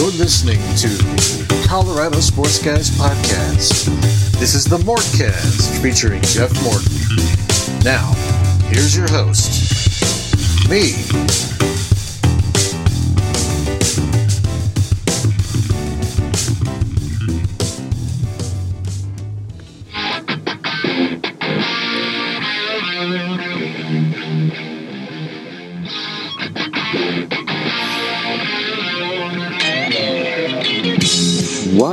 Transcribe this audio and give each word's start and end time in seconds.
You're 0.00 0.12
listening 0.12 0.58
to 0.76 1.68
Colorado 1.68 2.20
Sports 2.20 2.58
Guys 2.58 2.88
Podcast. 2.88 3.84
This 4.40 4.54
is 4.54 4.64
the 4.64 4.78
Mortcast 4.78 5.82
featuring 5.82 6.22
Jeff 6.22 6.50
Morton. 6.62 7.84
Now, 7.84 8.14
here's 8.70 8.96
your 8.96 9.10
host, 9.10 10.70
me. 10.70 11.59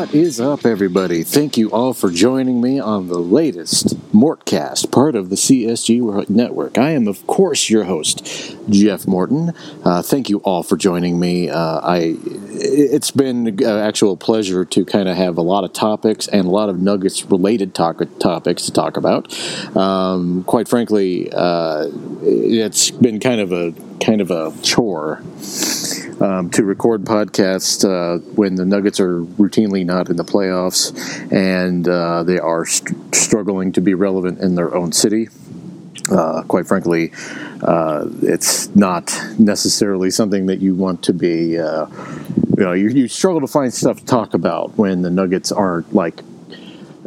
What 0.07 0.15
is 0.15 0.39
up, 0.39 0.65
everybody? 0.65 1.23
Thank 1.23 1.57
you 1.57 1.69
all 1.69 1.93
for 1.93 2.09
joining 2.09 2.61
me 2.61 2.79
on 2.79 3.09
the 3.09 3.19
latest 3.19 3.87
Mortcast, 4.13 4.89
part 4.89 5.17
of 5.17 5.29
the 5.29 5.35
CSG 5.35 6.29
Network. 6.29 6.77
I 6.77 6.91
am, 6.91 7.09
of 7.09 7.27
course, 7.27 7.69
your 7.69 7.83
host, 7.83 8.25
Jeff 8.69 9.05
Morton. 9.05 9.51
Uh, 9.83 10.01
thank 10.01 10.29
you 10.29 10.37
all 10.45 10.63
for 10.63 10.77
joining 10.77 11.19
me. 11.19 11.49
Uh, 11.49 11.81
I 11.83 12.15
it's 12.23 13.11
been 13.11 13.47
an 13.47 13.63
actual 13.65 14.15
pleasure 14.15 14.63
to 14.63 14.85
kind 14.85 15.09
of 15.09 15.17
have 15.17 15.37
a 15.37 15.41
lot 15.41 15.65
of 15.65 15.73
topics 15.73 16.29
and 16.29 16.47
a 16.47 16.51
lot 16.51 16.69
of 16.69 16.79
Nuggets 16.79 17.25
related 17.25 17.75
talk, 17.75 18.01
topics 18.17 18.63
to 18.67 18.71
talk 18.71 18.95
about. 18.95 19.37
Um, 19.75 20.45
quite 20.45 20.69
frankly, 20.69 21.29
uh, 21.33 21.89
it's 22.21 22.91
been 22.91 23.19
kind 23.19 23.41
of 23.41 23.51
a 23.51 23.73
kind 23.99 24.21
of 24.21 24.31
a 24.31 24.53
chore 24.61 25.21
um, 26.21 26.49
to 26.51 26.63
record 26.63 27.03
podcasts 27.03 27.85
uh, 27.85 28.19
when 28.35 28.55
the 28.55 28.65
Nuggets 28.65 28.99
are 28.99 29.21
routinely 29.21 29.85
not 29.85 30.09
in 30.09 30.15
the 30.15 30.23
playoffs 30.23 30.91
and 31.31 31.87
uh, 31.87 32.23
they 32.23 32.39
are 32.39 32.65
st- 32.65 33.15
struggling 33.15 33.71
to 33.73 33.81
be 33.81 33.93
relevant 33.93 34.39
in 34.39 34.55
their 34.55 34.73
own 34.73 34.91
city. 34.91 35.29
Uh, 36.09 36.41
quite 36.43 36.65
frankly, 36.65 37.11
uh, 37.61 38.07
it's 38.21 38.73
not 38.75 39.13
necessarily 39.37 40.09
something 40.09 40.45
that 40.45 40.59
you 40.59 40.73
want 40.73 41.03
to 41.03 41.13
be. 41.13 41.59
Uh, 41.59 41.85
you 42.57 42.63
know, 42.63 42.71
you, 42.71 42.89
you, 42.89 43.07
struggle 43.09 43.41
to 43.41 43.47
find 43.47 43.73
stuff 43.73 43.99
to 43.99 44.05
talk 44.05 44.33
about 44.33 44.77
when 44.77 45.01
the 45.01 45.09
Nuggets 45.09 45.51
aren't 45.51 45.93
like. 45.93 46.21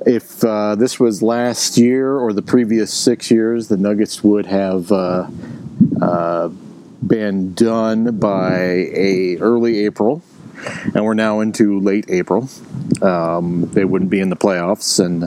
If 0.07 0.45
uh, 0.45 0.75
this 0.75 1.01
was 1.01 1.23
last 1.23 1.79
year 1.79 2.19
or 2.19 2.33
the 2.33 2.43
previous 2.43 2.93
six 2.93 3.31
years, 3.31 3.69
the 3.69 3.77
Nuggets 3.77 4.23
would 4.23 4.47
have 4.47 4.93
been 7.07 7.55
done 7.55 8.19
by 8.19 8.57
a 8.95 9.37
early 9.39 9.85
April, 9.85 10.23
and 10.95 11.05
we're 11.05 11.15
now 11.15 11.41
into 11.41 11.81
late 11.81 12.07
April. 12.09 12.49
Um, 13.03 13.71
they 13.73 13.85
wouldn't 13.85 14.11
be 14.11 14.21
in 14.21 14.29
the 14.29 14.37
playoffs, 14.37 15.05
and 15.05 15.25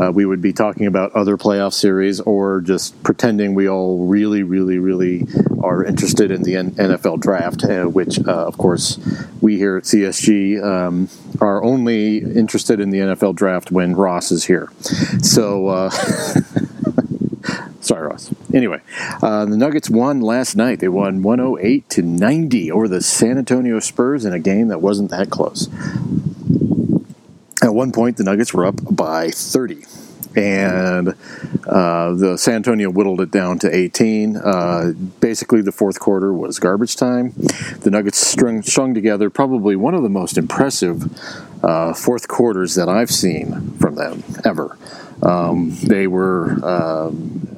uh, 0.00 0.10
we 0.12 0.24
would 0.24 0.40
be 0.40 0.52
talking 0.52 0.86
about 0.86 1.12
other 1.12 1.36
playoff 1.36 1.74
series 1.74 2.20
or 2.20 2.60
just 2.60 3.00
pretending 3.02 3.54
we 3.54 3.68
all 3.68 4.06
really, 4.06 4.42
really, 4.42 4.78
really 4.78 5.26
are 5.62 5.84
interested 5.84 6.30
in 6.30 6.42
the 6.42 6.54
NFL 6.54 7.20
draft, 7.20 7.64
uh, 7.64 7.84
which, 7.84 8.18
uh, 8.26 8.46
of 8.46 8.56
course, 8.58 8.98
we 9.40 9.58
here 9.58 9.76
at 9.76 9.84
CSG 9.84 10.62
um, 10.62 11.08
are 11.40 11.62
only 11.62 12.18
interested 12.18 12.80
in 12.80 12.90
the 12.90 12.98
NFL 12.98 13.34
draft 13.34 13.70
when 13.70 13.94
Ross 13.94 14.32
is 14.32 14.44
here. 14.44 14.70
So, 15.22 15.68
uh, 15.68 15.90
sorry, 17.80 18.06
Ross. 18.06 18.32
Anyway, 18.52 18.80
uh, 19.22 19.44
the 19.46 19.56
Nuggets 19.56 19.88
won 19.88 20.20
last 20.20 20.56
night. 20.56 20.80
They 20.80 20.88
won 20.88 21.22
108 21.22 21.88
to 21.90 22.02
90 22.02 22.70
over 22.70 22.88
the 22.88 23.00
San 23.00 23.38
Antonio 23.38 23.80
Spurs 23.80 24.24
in 24.24 24.32
a 24.32 24.38
game 24.38 24.68
that 24.68 24.80
wasn't 24.80 25.10
that 25.10 25.30
close. 25.30 25.68
At 27.62 27.74
one 27.74 27.92
point, 27.92 28.16
the 28.16 28.24
Nuggets 28.24 28.52
were 28.52 28.66
up 28.66 28.76
by 28.90 29.30
30 29.30 29.84
and 30.36 31.08
uh, 31.66 32.14
the 32.14 32.36
San 32.38 32.56
Antonio 32.56 32.90
whittled 32.90 33.20
it 33.20 33.30
down 33.30 33.58
to 33.60 33.74
18. 33.74 34.36
Uh, 34.36 34.92
basically, 35.20 35.62
the 35.62 35.72
fourth 35.72 36.00
quarter 36.00 36.32
was 36.32 36.58
garbage 36.58 36.96
time. 36.96 37.32
The 37.80 37.90
Nuggets 37.90 38.18
strung, 38.18 38.62
strung 38.62 38.94
together 38.94 39.30
probably 39.30 39.76
one 39.76 39.94
of 39.94 40.02
the 40.02 40.08
most 40.08 40.38
impressive 40.38 41.04
uh, 41.64 41.94
fourth 41.94 42.28
quarters 42.28 42.74
that 42.74 42.88
I've 42.88 43.10
seen 43.10 43.72
from 43.78 43.96
them 43.96 44.22
ever. 44.44 44.76
Um, 45.22 45.76
they 45.82 46.06
were 46.06 46.52
um, 46.64 47.51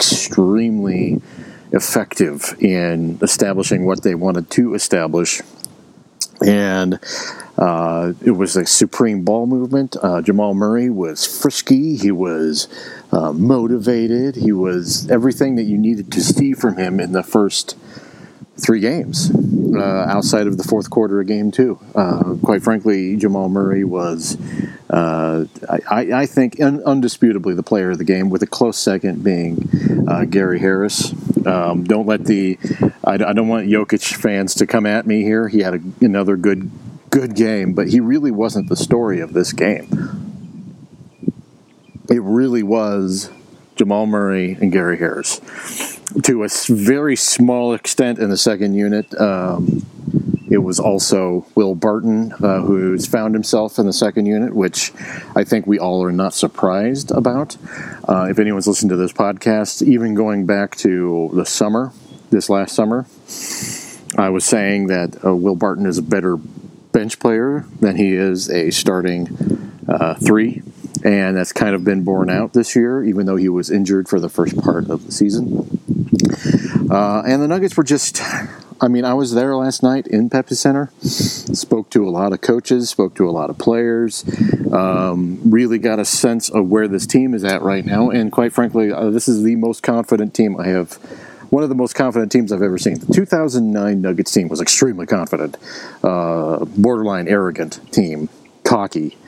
extremely 0.00 1.20
effective 1.72 2.56
in 2.58 3.18
establishing 3.20 3.84
what 3.84 4.02
they 4.02 4.14
wanted 4.14 4.50
to 4.50 4.72
establish. 4.74 5.42
And 6.42 6.98
uh, 7.58 8.14
it 8.24 8.30
was 8.30 8.56
a 8.56 8.64
supreme 8.64 9.24
ball 9.26 9.46
movement. 9.46 9.94
Uh, 10.02 10.22
Jamal 10.22 10.54
Murray 10.54 10.88
was 10.88 11.26
frisky. 11.26 11.96
He 11.96 12.10
was 12.10 12.66
uh, 13.12 13.34
motivated. 13.34 14.36
He 14.36 14.52
was 14.52 15.08
everything 15.10 15.56
that 15.56 15.64
you 15.64 15.76
needed 15.76 16.10
to 16.12 16.22
see 16.22 16.54
from 16.54 16.78
him 16.78 16.98
in 16.98 17.12
the 17.12 17.22
first 17.22 17.76
three 18.56 18.80
games, 18.80 19.30
uh, 19.74 20.06
outside 20.08 20.46
of 20.46 20.56
the 20.56 20.64
fourth 20.64 20.88
quarter 20.88 21.20
of 21.20 21.26
game 21.26 21.50
two. 21.50 21.78
Uh, 21.94 22.36
quite 22.42 22.62
frankly, 22.62 23.16
Jamal 23.16 23.50
Murray 23.50 23.84
was, 23.84 24.38
uh, 24.90 25.44
I, 25.68 26.12
I, 26.12 26.26
think, 26.26 26.60
un- 26.60 26.82
undisputably 26.82 27.54
the 27.54 27.62
player 27.62 27.90
of 27.90 27.98
the 27.98 28.04
game, 28.04 28.28
with 28.28 28.42
a 28.42 28.46
close 28.46 28.76
second 28.76 29.22
being 29.22 29.68
uh, 30.08 30.24
Gary 30.24 30.58
Harris. 30.58 31.12
Um, 31.46 31.84
don't 31.84 32.06
let 32.06 32.24
the, 32.24 32.58
I, 33.04 33.14
I, 33.14 33.32
don't 33.32 33.48
want 33.48 33.68
Jokic 33.68 34.14
fans 34.16 34.54
to 34.56 34.66
come 34.66 34.86
at 34.86 35.06
me 35.06 35.22
here. 35.22 35.48
He 35.48 35.60
had 35.60 35.74
a, 35.74 35.80
another 36.00 36.36
good, 36.36 36.70
good 37.10 37.36
game, 37.36 37.72
but 37.72 37.88
he 37.88 38.00
really 38.00 38.32
wasn't 38.32 38.68
the 38.68 38.76
story 38.76 39.20
of 39.20 39.32
this 39.32 39.52
game. 39.52 39.88
It 42.08 42.20
really 42.22 42.64
was 42.64 43.30
Jamal 43.76 44.06
Murray 44.06 44.58
and 44.60 44.72
Gary 44.72 44.98
Harris 44.98 45.40
to 46.24 46.42
a 46.42 46.48
very 46.68 47.14
small 47.14 47.72
extent 47.72 48.18
in 48.18 48.30
the 48.30 48.36
second 48.36 48.74
unit. 48.74 49.18
Um, 49.20 49.86
it 50.50 50.58
was 50.58 50.80
also 50.80 51.46
Will 51.54 51.74
Barton, 51.74 52.32
uh, 52.32 52.60
who's 52.60 53.06
found 53.06 53.34
himself 53.34 53.78
in 53.78 53.86
the 53.86 53.92
second 53.92 54.26
unit, 54.26 54.54
which 54.54 54.92
I 55.34 55.44
think 55.44 55.66
we 55.66 55.78
all 55.78 56.02
are 56.02 56.12
not 56.12 56.34
surprised 56.34 57.10
about. 57.10 57.56
Uh, 58.08 58.26
if 58.28 58.38
anyone's 58.38 58.66
listened 58.66 58.90
to 58.90 58.96
this 58.96 59.12
podcast, 59.12 59.80
even 59.82 60.14
going 60.14 60.46
back 60.46 60.76
to 60.78 61.30
the 61.32 61.46
summer, 61.46 61.92
this 62.30 62.50
last 62.50 62.74
summer, 62.74 63.06
I 64.18 64.28
was 64.30 64.44
saying 64.44 64.88
that 64.88 65.24
uh, 65.24 65.34
Will 65.34 65.56
Barton 65.56 65.86
is 65.86 65.98
a 65.98 66.02
better 66.02 66.36
bench 66.36 67.20
player 67.20 67.64
than 67.80 67.96
he 67.96 68.14
is 68.14 68.50
a 68.50 68.70
starting 68.70 69.72
uh, 69.88 70.14
three 70.14 70.62
and 71.04 71.36
that's 71.36 71.52
kind 71.52 71.74
of 71.74 71.84
been 71.84 72.04
borne 72.04 72.30
out 72.30 72.52
this 72.52 72.76
year, 72.76 73.02
even 73.04 73.26
though 73.26 73.36
he 73.36 73.48
was 73.48 73.70
injured 73.70 74.08
for 74.08 74.20
the 74.20 74.28
first 74.28 74.56
part 74.58 74.90
of 74.90 75.06
the 75.06 75.12
season. 75.12 75.80
Uh, 76.90 77.22
and 77.26 77.40
the 77.40 77.48
Nuggets 77.48 77.76
were 77.76 77.84
just, 77.84 78.20
I 78.82 78.88
mean, 78.88 79.04
I 79.04 79.12
was 79.12 79.34
there 79.34 79.54
last 79.56 79.82
night 79.82 80.06
in 80.06 80.30
Pepsi 80.30 80.56
Center, 80.56 80.90
spoke 81.02 81.90
to 81.90 82.08
a 82.08 82.08
lot 82.08 82.32
of 82.32 82.40
coaches, 82.40 82.88
spoke 82.88 83.14
to 83.16 83.28
a 83.28 83.30
lot 83.30 83.50
of 83.50 83.58
players, 83.58 84.24
um, 84.72 85.38
really 85.44 85.78
got 85.78 85.98
a 85.98 86.04
sense 86.06 86.48
of 86.48 86.68
where 86.68 86.88
this 86.88 87.06
team 87.06 87.34
is 87.34 87.44
at 87.44 87.60
right 87.60 87.84
now. 87.84 88.08
And 88.08 88.32
quite 88.32 88.54
frankly, 88.54 88.90
uh, 88.90 89.10
this 89.10 89.28
is 89.28 89.42
the 89.42 89.56
most 89.56 89.82
confident 89.82 90.32
team 90.32 90.58
I 90.58 90.68
have 90.68 90.94
one 91.50 91.62
of 91.62 91.68
the 91.68 91.74
most 91.74 91.94
confident 91.94 92.32
teams 92.32 92.52
I've 92.52 92.62
ever 92.62 92.78
seen. 92.78 93.00
The 93.00 93.12
2009 93.12 94.00
Nuggets 94.00 94.32
team 94.32 94.48
was 94.48 94.60
extremely 94.60 95.04
confident, 95.04 95.56
uh, 96.02 96.64
borderline 96.64 97.28
arrogant 97.28 97.80
team, 97.92 98.28
cocky, 98.64 99.18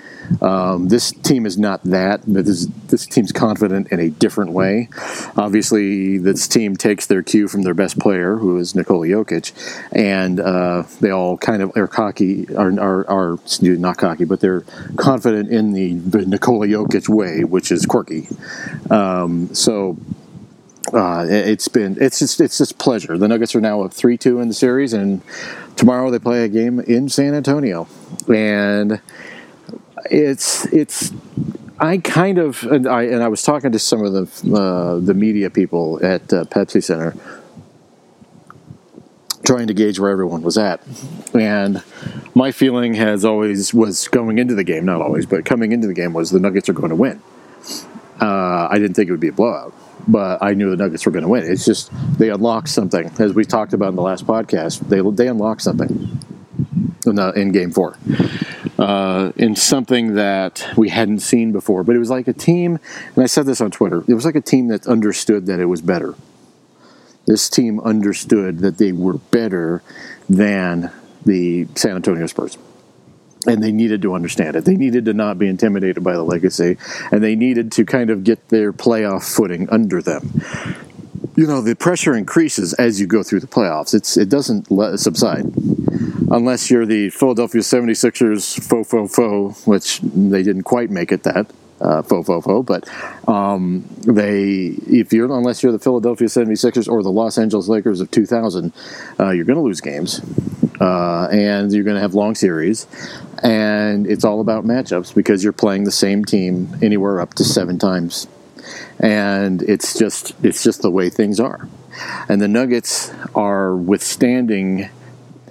um, 0.40 0.88
this 0.88 1.12
team 1.12 1.46
is 1.46 1.58
not 1.58 1.82
that. 1.84 2.22
This, 2.26 2.66
this 2.88 3.06
team's 3.06 3.32
confident 3.32 3.90
in 3.92 4.00
a 4.00 4.10
different 4.10 4.52
way. 4.52 4.88
Obviously, 5.36 6.18
this 6.18 6.48
team 6.48 6.76
takes 6.76 7.06
their 7.06 7.22
cue 7.22 7.48
from 7.48 7.62
their 7.62 7.74
best 7.74 7.98
player, 7.98 8.36
who 8.36 8.58
is 8.58 8.74
Nikola 8.74 9.06
Jokic, 9.06 9.52
and 9.92 10.40
uh, 10.40 10.84
they 11.00 11.10
all 11.10 11.36
kind 11.36 11.62
of 11.62 11.76
are 11.76 11.88
cocky, 11.88 12.48
are, 12.54 12.72
are, 12.80 13.10
are, 13.10 13.38
not 13.60 13.96
cocky, 13.98 14.24
but 14.24 14.40
they're 14.40 14.64
confident 14.96 15.50
in 15.50 15.72
the, 15.72 15.94
the 15.94 16.26
Nikola 16.26 16.66
Jokic 16.66 17.08
way, 17.08 17.44
which 17.44 17.72
is 17.72 17.86
quirky. 17.86 18.28
Um, 18.90 19.54
so 19.54 19.96
uh, 20.92 21.26
it's 21.28 21.68
been 21.68 21.96
it's 22.00 22.18
just 22.18 22.40
it's 22.40 22.58
just 22.58 22.78
pleasure. 22.78 23.16
The 23.16 23.28
Nuggets 23.28 23.54
are 23.54 23.60
now 23.60 23.82
up 23.82 23.92
three 23.92 24.18
two 24.18 24.40
in 24.40 24.48
the 24.48 24.54
series, 24.54 24.92
and 24.92 25.22
tomorrow 25.76 26.10
they 26.10 26.18
play 26.18 26.44
a 26.44 26.48
game 26.48 26.80
in 26.80 27.08
San 27.08 27.34
Antonio, 27.34 27.88
and 28.28 29.00
it's 30.10 30.66
it's. 30.66 31.12
I 31.78 31.98
kind 31.98 32.38
of 32.38 32.62
and 32.64 32.86
I 32.86 33.02
and 33.02 33.22
I 33.22 33.28
was 33.28 33.42
talking 33.42 33.72
to 33.72 33.78
some 33.78 34.04
of 34.04 34.12
the 34.12 34.56
uh, 34.56 34.98
the 35.00 35.14
media 35.14 35.50
people 35.50 35.98
at 36.04 36.32
uh, 36.32 36.44
Pepsi 36.44 36.82
Center, 36.82 37.14
trying 39.44 39.66
to 39.66 39.74
gauge 39.74 39.98
where 39.98 40.10
everyone 40.10 40.42
was 40.42 40.56
at, 40.58 40.80
and 41.34 41.82
my 42.34 42.52
feeling 42.52 42.94
has 42.94 43.24
always 43.24 43.74
was 43.74 44.06
going 44.08 44.38
into 44.38 44.54
the 44.54 44.64
game, 44.64 44.84
not 44.84 45.00
always, 45.00 45.26
but 45.26 45.44
coming 45.44 45.72
into 45.72 45.86
the 45.86 45.94
game 45.94 46.12
was 46.12 46.30
the 46.30 46.40
Nuggets 46.40 46.68
are 46.68 46.74
going 46.74 46.90
to 46.90 46.96
win. 46.96 47.20
Uh, 48.20 48.68
I 48.70 48.78
didn't 48.78 48.94
think 48.94 49.08
it 49.08 49.10
would 49.10 49.20
be 49.20 49.28
a 49.28 49.32
blowout, 49.32 49.74
but 50.06 50.40
I 50.40 50.54
knew 50.54 50.70
the 50.70 50.76
Nuggets 50.76 51.04
were 51.04 51.12
going 51.12 51.24
to 51.24 51.28
win. 51.28 51.50
It's 51.50 51.64
just 51.64 51.90
they 52.18 52.30
unlocked 52.30 52.68
something, 52.68 53.10
as 53.18 53.34
we 53.34 53.44
talked 53.44 53.72
about 53.72 53.88
in 53.88 53.96
the 53.96 54.02
last 54.02 54.24
podcast. 54.24 54.88
They 54.88 55.00
they 55.00 55.28
unlocked 55.28 55.62
something 55.62 56.20
in, 57.12 57.16
the, 57.16 57.30
in 57.32 57.52
Game 57.52 57.70
Four, 57.70 57.96
uh, 58.78 59.32
in 59.36 59.54
something 59.54 60.14
that 60.14 60.66
we 60.76 60.88
hadn't 60.88 61.20
seen 61.20 61.52
before. 61.52 61.84
But 61.84 61.94
it 61.94 61.98
was 61.98 62.10
like 62.10 62.26
a 62.26 62.32
team, 62.32 62.78
and 63.14 63.22
I 63.22 63.26
said 63.26 63.46
this 63.46 63.60
on 63.60 63.70
Twitter. 63.70 64.02
It 64.08 64.14
was 64.14 64.24
like 64.24 64.34
a 64.34 64.40
team 64.40 64.68
that 64.68 64.86
understood 64.86 65.46
that 65.46 65.60
it 65.60 65.66
was 65.66 65.82
better. 65.82 66.14
This 67.26 67.48
team 67.48 67.78
understood 67.80 68.60
that 68.60 68.78
they 68.78 68.92
were 68.92 69.18
better 69.18 69.82
than 70.28 70.90
the 71.24 71.68
San 71.76 71.96
Antonio 71.96 72.26
Spurs 72.26 72.58
and 73.46 73.60
they 73.60 73.72
needed 73.72 74.02
to 74.02 74.14
understand 74.14 74.54
it. 74.54 74.64
They 74.64 74.76
needed 74.76 75.04
to 75.06 75.14
not 75.14 75.36
be 75.36 75.48
intimidated 75.48 76.04
by 76.04 76.12
the 76.12 76.22
legacy, 76.22 76.76
and 77.10 77.24
they 77.24 77.34
needed 77.34 77.72
to 77.72 77.84
kind 77.84 78.10
of 78.10 78.22
get 78.22 78.50
their 78.50 78.72
playoff 78.72 79.24
footing 79.24 79.68
under 79.68 80.00
them. 80.00 80.42
You 81.34 81.46
know, 81.46 81.60
the 81.60 81.74
pressure 81.74 82.14
increases 82.14 82.72
as 82.74 83.00
you 83.00 83.08
go 83.08 83.24
through 83.24 83.40
the 83.40 83.46
playoffs. 83.46 83.94
It's 83.94 84.16
it 84.16 84.28
doesn't 84.28 84.70
let, 84.70 85.00
subside 85.00 85.44
unless 86.30 86.70
you're 86.70 86.86
the 86.86 87.10
Philadelphia 87.10 87.60
76ers 87.60 88.62
faux 88.62 88.90
faux 88.90 89.14
faux, 89.14 89.66
which 89.66 90.00
they 90.00 90.42
didn't 90.42 90.62
quite 90.62 90.90
make 90.90 91.12
it 91.12 91.22
that 91.24 91.50
uh, 91.82 92.02
faux 92.02 92.26
faux 92.26 92.44
faux, 92.44 92.64
but 92.64 92.88
um, 93.28 93.84
they 94.06 94.74
if 94.86 95.12
you're 95.12 95.26
unless 95.26 95.62
you're 95.62 95.72
the 95.72 95.78
Philadelphia 95.78 96.28
76ers 96.28 96.88
or 96.88 97.02
the 97.02 97.10
Los 97.10 97.36
Angeles 97.38 97.68
Lakers 97.68 98.00
of 98.00 98.10
2000, 98.10 98.72
uh, 99.18 99.30
you're 99.30 99.44
going 99.44 99.56
to 99.56 99.62
lose 99.62 99.80
games. 99.80 100.20
Uh, 100.80 101.28
and 101.30 101.72
you're 101.72 101.84
going 101.84 101.94
to 101.94 102.00
have 102.00 102.14
long 102.14 102.34
series, 102.34 102.88
and 103.40 104.04
it's 104.06 104.24
all 104.24 104.40
about 104.40 104.64
matchups 104.64 105.14
because 105.14 105.44
you're 105.44 105.52
playing 105.52 105.84
the 105.84 105.92
same 105.92 106.24
team 106.24 106.68
anywhere 106.82 107.20
up 107.20 107.34
to 107.34 107.44
seven 107.44 107.78
times, 107.78 108.26
and 108.98 109.62
it's 109.62 109.96
just 109.96 110.34
it's 110.42 110.64
just 110.64 110.82
the 110.82 110.90
way 110.90 111.08
things 111.08 111.38
are, 111.38 111.68
and 112.28 112.42
the 112.42 112.48
Nuggets 112.48 113.12
are 113.32 113.76
withstanding, 113.76 114.88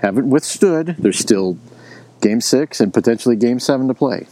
haven't 0.02 0.30
withstood. 0.30 0.96
There's 1.00 1.20
still 1.20 1.58
game 2.22 2.42
six 2.42 2.80
and 2.80 2.94
potentially 2.94 3.36
game 3.36 3.60
seven 3.60 3.88
to 3.88 3.94
play, 3.94 4.28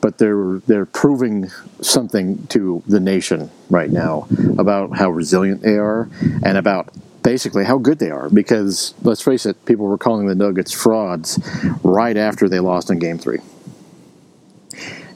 but 0.00 0.18
they're 0.18 0.58
they're 0.66 0.86
proving 0.86 1.50
something 1.80 2.46
to 2.48 2.82
the 2.86 3.00
nation 3.00 3.50
right 3.70 3.90
now 3.90 4.28
about 4.58 4.96
how 4.96 5.10
resilient 5.10 5.62
they 5.62 5.76
are 5.76 6.08
and 6.44 6.56
about 6.56 6.92
basically 7.22 7.64
how 7.64 7.78
good 7.78 7.98
they 7.98 8.10
are 8.10 8.28
because 8.30 8.94
let's 9.02 9.22
face 9.22 9.46
it, 9.46 9.64
people 9.64 9.86
were 9.86 9.98
calling 9.98 10.26
the 10.26 10.34
Nuggets 10.34 10.72
frauds 10.72 11.38
right 11.82 12.16
after 12.16 12.48
they 12.48 12.60
lost 12.60 12.90
in 12.90 12.98
game 12.98 13.18
three. 13.18 13.38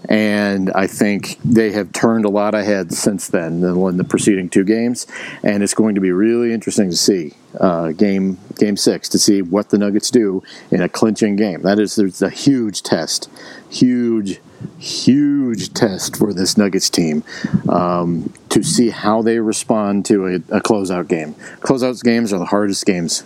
And 0.08 0.70
I 0.73 0.87
think 0.87 1.38
they 1.44 1.73
have 1.73 1.93
turned 1.93 2.25
a 2.25 2.29
lot 2.29 2.55
of 2.55 2.64
heads 2.64 2.99
since 2.99 3.29
then 3.29 3.62
in 3.64 3.97
the 3.97 4.05
preceding 4.05 4.49
two 4.49 4.64
games, 4.64 5.06
and 5.43 5.62
it's 5.62 5.75
going 5.75 5.94
to 5.97 6.00
be 6.00 6.12
really 6.12 6.53
interesting 6.53 6.91
to 6.91 6.97
see 6.97 7.35
uh, 7.61 7.93
game 7.93 8.38
game 8.56 8.76
six 8.76 9.08
to 9.08 9.19
see 9.19 9.43
what 9.43 9.70
the 9.70 9.79
Nuggets 9.79 10.11
do 10.11 10.43
in 10.70 10.81
a 10.81 10.88
clinching 10.88 11.37
game. 11.37 11.62
That 11.62 11.79
is, 11.79 11.97
there's 11.97 12.23
a 12.23 12.31
huge 12.31 12.82
test, 12.82 13.29
huge 13.69 14.41
huge 14.79 15.73
test 15.75 16.17
for 16.17 16.32
this 16.32 16.56
Nuggets 16.56 16.88
team 16.88 17.23
um, 17.69 18.32
to 18.49 18.62
see 18.62 18.91
how 18.91 19.23
they 19.23 19.38
respond 19.38 20.06
to 20.06 20.26
a, 20.26 20.35
a 20.35 20.61
closeout 20.61 21.08
game. 21.08 21.35
Closeout 21.61 22.03
games 22.03 22.32
are 22.32 22.38
the 22.38 22.47
hardest 22.47 22.87
games, 22.87 23.25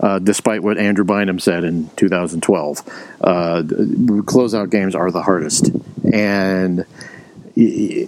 uh, 0.00 0.18
despite 0.18 0.62
what 0.62 0.78
Andrew 0.78 1.04
Bynum 1.04 1.38
said 1.38 1.64
in 1.64 1.90
2012. 1.96 2.78
Uh, 3.20 3.62
closeout 3.62 4.70
games 4.70 4.94
are 4.94 5.10
the 5.10 5.22
hardest, 5.22 5.70
and 6.12 6.84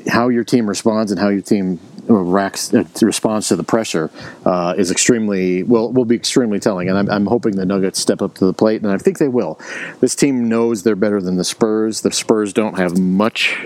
how 0.09 0.29
your 0.29 0.45
team 0.45 0.69
responds 0.69 1.11
and 1.11 1.21
how 1.21 1.29
your 1.29 1.43
team 1.43 1.81
racks 2.09 2.73
uh, 2.75 2.85
response 3.03 3.49
to 3.49 3.57
the 3.57 3.65
pressure 3.65 4.11
uh, 4.45 4.75
is 4.77 4.91
extremely 4.91 5.63
will 5.63 5.93
will 5.93 6.05
be 6.05 6.15
extremely 6.17 6.59
telling, 6.61 6.89
and 6.89 6.99
I'm, 6.99 7.11
I'm, 7.11 7.27
hoping 7.27 7.57
the 7.57 7.67
Nuggets 7.67 8.01
step 8.01 8.23
up 8.23 8.35
to 8.37 8.47
the 8.47 8.53
plate, 8.53 8.83
and 8.83 8.91
I 8.91 8.99
think 8.99 9.19
they 9.19 9.29
will. 9.29 9.59
This 10.01 10.15
team 10.15 10.49
knows 10.49 10.83
they're 10.83 10.97
better 10.97 11.21
than 11.21 11.37
the 11.37 11.45
Spurs. 11.45 12.01
The 12.03 12.13
Spurs 12.13 12.53
don't 12.53 12.79
have 12.79 12.99
much 12.99 13.57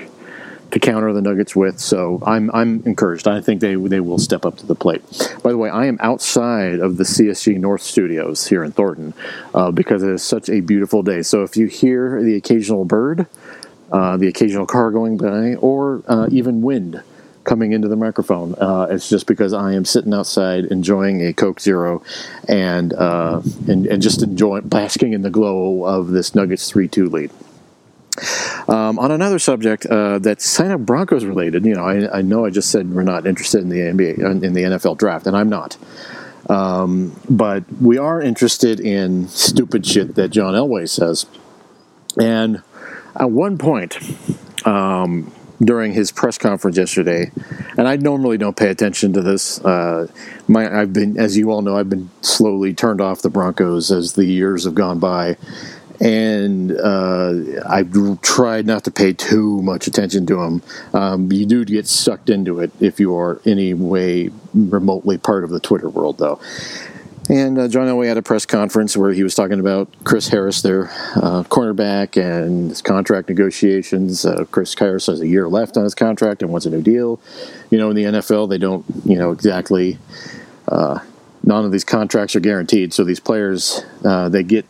to 0.75 0.81
counter 0.81 1.13
the 1.13 1.23
Nuggets 1.23 1.55
with, 1.55 1.79
so 1.79 2.21
I'm 2.27 2.51
I'm 2.51 2.83
encouraged. 2.85 3.29
I 3.29 3.41
think 3.41 3.61
they 3.61 3.77
they 3.77 4.01
will 4.01 4.19
step 4.19 4.45
up 4.45 4.57
to 4.57 4.67
the 4.67 4.75
plate. 4.75 5.03
By 5.41 5.51
the 5.51 5.57
way, 5.57 5.71
I 5.71 5.87
am 5.87 5.99
outside 6.01 6.81
of 6.81 6.97
the 6.97 7.05
CSG 7.05 7.61
North 7.61 7.81
studios 7.81 8.49
here 8.49 8.65
in 8.65 8.73
Thornton 8.73 9.15
uh, 9.55 9.71
because 9.71 10.03
it 10.03 10.11
is 10.11 10.25
such 10.25 10.49
a 10.51 10.61
beautiful 10.61 11.05
day. 11.05 11.23
So 11.23 11.45
if 11.45 11.57
you 11.57 11.69
hear 11.69 12.23
the 12.23 12.37
occasional 12.37 12.85
bird. 12.85 13.27
Uh, 13.93 14.17
the 14.17 14.27
occasional 14.27 14.67
car 14.67 14.91
going 14.91 15.17
by, 15.17 15.55
or 15.57 16.03
uh, 16.09 16.27
even 16.33 16.63
wind 16.63 17.01
coming 17.45 17.71
into 17.71 17.87
the 17.87 17.95
microphone. 17.95 18.53
Uh, 18.59 18.89
it's 18.91 19.09
just 19.09 19.29
because 19.29 19.53
I 19.53 19.75
am 19.75 19.85
sitting 19.85 20.13
outside 20.13 20.65
enjoying 20.65 21.25
a 21.25 21.33
Coke 21.33 21.61
Zero 21.61 22.03
and 22.49 22.93
uh, 22.93 23.41
and, 23.69 23.87
and 23.87 24.03
just 24.03 24.23
enjoying 24.23 24.67
basking 24.69 25.13
in 25.13 25.23
the 25.23 25.31
glow 25.31 25.85
of 25.85 26.09
this 26.09 26.35
Nuggets 26.35 26.69
three 26.69 26.89
two 26.89 27.09
lead. 27.09 27.31
Um, 28.69 28.99
on 28.99 29.11
another 29.11 29.39
subject 29.39 29.85
uh, 29.87 30.19
that's 30.19 30.57
kind 30.57 30.73
of 30.73 30.87
Broncos 30.87 31.25
related, 31.25 31.67
you 31.67 31.75
know, 31.75 31.85
I, 31.85 32.19
I, 32.19 32.23
know 32.23 32.47
I 32.47 32.51
just 32.51 32.71
said 32.71 32.91
we're 32.95 33.03
not 33.03 33.27
interested 33.27 33.61
in 33.61 33.69
the 33.69 33.79
NBA 33.79 34.43
in 34.43 34.55
the 34.55 34.63
NFL 34.63 34.97
draft, 34.97 35.27
and 35.27 35.37
I'm 35.37 35.51
not. 35.51 35.77
Um, 36.49 37.19
but 37.29 37.65
we 37.81 37.99
are 37.99 38.21
interested 38.21 38.81
in 38.81 39.29
stupid 39.29 39.87
shit 39.87 40.15
that 40.15 40.29
John 40.29 40.55
Elway 40.55 40.89
says. 40.89 41.27
And 42.19 42.63
at 43.17 43.31
one 43.31 43.59
point, 43.59 43.99
um, 44.67 45.33
during 45.63 45.93
his 45.93 46.13
press 46.13 46.37
conference 46.37 46.77
yesterday, 46.77 47.31
and 47.77 47.89
I 47.89 47.97
normally 47.97 48.39
don't 48.39 48.57
pay 48.57 48.71
attention 48.71 49.13
to 49.15 49.23
this. 49.23 49.65
Uh, 49.65 50.09
my, 50.49 50.81
I've 50.81 50.93
been, 50.93 51.19
as 51.19 51.37
you 51.37 51.51
all 51.51 51.63
know, 51.63 51.77
I've 51.77 51.91
been 51.91 52.11
slowly 52.23 52.75
turned 52.75 53.01
off 53.01 53.23
the 53.23 53.31
Broncos 53.31 53.91
as 53.91 54.15
the 54.15 54.25
years 54.25 54.65
have 54.65 54.75
gone 54.75 54.99
by, 54.99 55.37
and 56.01 56.73
uh, 56.73 57.33
I've 57.69 57.93
tried 58.21 58.67
not 58.67 58.85
to 58.85 58.91
pay 58.91 59.13
too 59.13 59.63
much 59.63 59.87
attention 59.87 60.27
to 60.27 60.37
them. 60.37 60.63
Um, 60.93 61.33
you 61.33 61.47
do 61.47 61.65
get 61.65 61.87
sucked 61.87 62.31
into 62.31 62.61
it 62.61 62.73
if 62.81 62.99
you 62.99 63.17
are 63.17 63.41
any 63.47 63.75
way 63.75 64.31
remotely 64.53 65.19
part 65.19 65.45
of 65.45 65.51
the 65.51 65.61
Twitter 65.61 65.89
world, 65.89 66.19
though. 66.19 66.41
And 67.29 67.59
uh, 67.59 67.69
John 67.69 67.87
Elway 67.87 68.07
had 68.07 68.19
a 68.19 68.23
press 68.23 68.45
conference 68.45 68.97
where 68.97 69.13
he 69.13 69.23
was 69.23 69.35
talking 69.35 69.59
about 69.59 69.89
Chris 70.05 70.29
Harris, 70.29 70.61
their 70.61 70.91
uh, 71.17 71.43
cornerback, 71.45 72.21
and 72.21 72.69
his 72.69 72.83
contract 72.83 73.31
negotiations. 73.31 74.27
Uh, 74.27 74.45
Chris 74.51 74.75
Harris 74.75 75.07
has 75.07 75.21
a 75.21 75.27
year 75.27 75.49
left 75.49 75.77
on 75.79 75.85
his 75.85 75.95
contract 75.95 76.43
and 76.43 76.51
wants 76.51 76.67
a 76.67 76.71
new 76.71 76.83
deal. 76.83 77.19
You 77.71 77.79
know, 77.79 77.89
in 77.89 77.97
the 77.97 78.05
NFL, 78.05 78.51
they 78.51 78.59
don't, 78.59 78.85
you 79.07 79.17
know, 79.17 79.31
exactly. 79.31 79.99
Uh, 80.69 80.99
none 81.43 81.65
of 81.65 81.73
these 81.73 81.85
contracts 81.85 82.37
are 82.37 82.41
guaranteed, 82.41 82.93
so 82.93 83.05
these 83.05 83.21
players 83.21 83.83
uh, 84.05 84.29
they 84.29 84.43
get 84.43 84.67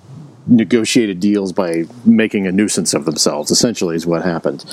negotiated 0.47 1.21
deals 1.21 1.53
by 1.53 1.85
making 2.05 2.47
a 2.47 2.53
nuisance 2.53 2.95
of 2.95 3.05
themselves. 3.05 3.51
Essentially, 3.51 3.97
is 3.97 4.07
what 4.07 4.25
happened. 4.25 4.65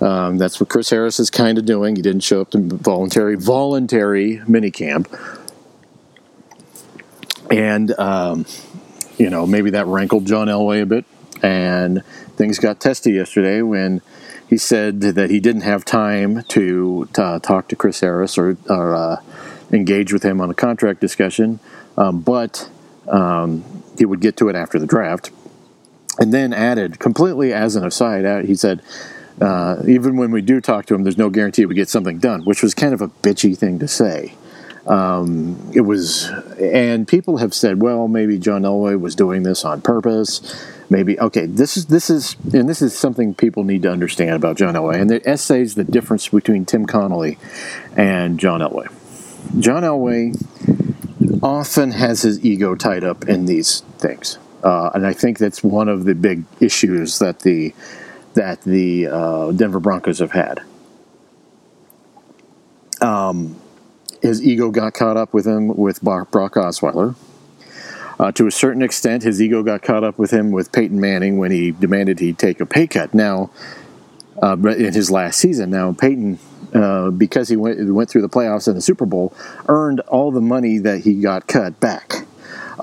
Um, 0.00 0.38
that's 0.38 0.60
what 0.60 0.68
Chris 0.68 0.90
Harris 0.90 1.18
is 1.20 1.30
kind 1.30 1.58
of 1.58 1.64
doing. 1.64 1.96
He 1.96 2.02
didn't 2.02 2.22
show 2.22 2.40
up 2.40 2.50
to 2.50 2.58
voluntary 2.58 3.36
voluntary 3.36 4.38
minicamp 4.48 5.06
and 7.50 7.98
um, 7.98 8.46
you 9.18 9.30
know 9.30 9.46
maybe 9.46 9.70
that 9.70 9.86
rankled 9.86 10.26
John 10.26 10.48
Elway 10.48 10.82
a 10.82 10.86
bit, 10.86 11.04
and 11.42 12.04
things 12.36 12.58
got 12.58 12.80
testy 12.80 13.12
yesterday 13.12 13.62
when 13.62 14.02
he 14.48 14.58
said 14.58 15.00
that 15.00 15.30
he 15.30 15.40
didn't 15.40 15.62
have 15.62 15.84
time 15.84 16.42
to, 16.44 17.08
to 17.14 17.40
talk 17.42 17.68
to 17.68 17.76
Chris 17.76 18.00
Harris 18.00 18.36
or, 18.36 18.58
or 18.68 18.94
uh, 18.94 19.16
engage 19.72 20.12
with 20.12 20.22
him 20.22 20.40
on 20.40 20.50
a 20.50 20.54
contract 20.54 21.00
discussion, 21.00 21.60
um, 21.96 22.20
but 22.20 22.68
um, 23.08 23.64
he 23.98 24.04
would 24.04 24.20
get 24.20 24.36
to 24.38 24.48
it 24.48 24.56
after 24.56 24.78
the 24.78 24.86
draft. 24.86 25.30
And 26.18 26.32
then 26.32 26.52
added, 26.52 26.98
completely 26.98 27.52
as 27.52 27.74
an 27.76 27.84
aside, 27.84 28.44
he 28.44 28.54
said, 28.54 28.82
uh, 29.40 29.82
even 29.88 30.16
when 30.16 30.30
we 30.30 30.42
do 30.42 30.60
talk 30.60 30.86
to 30.86 30.94
him, 30.94 31.02
there's 31.02 31.18
no 31.18 31.30
guarantee 31.30 31.66
we 31.66 31.74
get 31.74 31.88
something 31.88 32.18
done, 32.18 32.42
which 32.44 32.62
was 32.62 32.72
kind 32.74 32.94
of 32.94 33.00
a 33.00 33.08
bitchy 33.08 33.56
thing 33.56 33.78
to 33.80 33.88
say. 33.88 34.34
Um, 34.86 35.72
it 35.74 35.80
was, 35.80 36.30
and 36.60 37.08
people 37.08 37.38
have 37.38 37.54
said, 37.54 37.82
well, 37.82 38.06
maybe 38.06 38.38
John 38.38 38.62
Elway 38.62 39.00
was 39.00 39.14
doing 39.14 39.42
this 39.42 39.64
on 39.64 39.80
purpose. 39.80 40.40
Maybe 40.90 41.18
okay. 41.18 41.46
This 41.46 41.78
is 41.78 41.86
this 41.86 42.10
is 42.10 42.36
and 42.52 42.68
this 42.68 42.82
is 42.82 42.96
something 42.96 43.34
people 43.34 43.64
need 43.64 43.82
to 43.82 43.90
understand 43.90 44.32
about 44.32 44.58
John 44.58 44.74
Elway. 44.74 45.00
And 45.00 45.08
the 45.08 45.26
essays 45.26 45.74
the 45.74 45.84
difference 45.84 46.28
between 46.28 46.66
Tim 46.66 46.84
Connelly 46.84 47.38
and 47.96 48.38
John 48.38 48.60
Elway. 48.60 48.88
John 49.58 49.82
Elway 49.82 50.34
often 51.42 51.92
has 51.92 52.22
his 52.22 52.44
ego 52.44 52.74
tied 52.74 53.04
up 53.04 53.28
in 53.28 53.46
these 53.46 53.80
things, 53.98 54.38
uh, 54.62 54.90
and 54.94 55.06
I 55.06 55.12
think 55.12 55.38
that's 55.38 55.62
one 55.62 55.88
of 55.88 56.04
the 56.04 56.14
big 56.14 56.44
issues 56.60 57.18
that 57.18 57.40
the 57.40 57.74
that 58.34 58.62
the 58.62 59.06
uh, 59.06 59.52
Denver 59.52 59.80
Broncos 59.80 60.18
have 60.18 60.32
had. 60.32 60.60
Um, 63.00 63.56
his 64.22 64.42
ego 64.42 64.70
got 64.70 64.94
caught 64.94 65.16
up 65.16 65.34
with 65.34 65.46
him 65.46 65.68
with 65.76 66.00
Brock 66.00 66.30
Osweiler. 66.30 67.14
Uh, 68.18 68.32
to 68.32 68.46
a 68.46 68.50
certain 68.50 68.82
extent, 68.82 69.22
his 69.22 69.42
ego 69.42 69.62
got 69.62 69.82
caught 69.82 70.04
up 70.04 70.18
with 70.18 70.30
him 70.30 70.50
with 70.50 70.72
Peyton 70.72 71.00
Manning 71.00 71.38
when 71.38 71.50
he 71.50 71.72
demanded 71.72 72.20
he 72.20 72.32
take 72.32 72.60
a 72.60 72.66
pay 72.66 72.86
cut. 72.86 73.12
Now, 73.12 73.50
uh, 74.42 74.56
in 74.56 74.94
his 74.94 75.10
last 75.10 75.38
season, 75.38 75.70
now 75.70 75.92
Peyton, 75.92 76.38
uh, 76.74 77.10
because 77.10 77.48
he 77.48 77.56
went 77.56 77.92
went 77.92 78.10
through 78.10 78.22
the 78.22 78.28
playoffs 78.28 78.68
and 78.68 78.76
the 78.76 78.80
Super 78.80 79.06
Bowl, 79.06 79.32
earned 79.68 80.00
all 80.00 80.30
the 80.30 80.40
money 80.40 80.78
that 80.78 81.00
he 81.00 81.14
got 81.20 81.46
cut 81.46 81.78
back. 81.80 82.26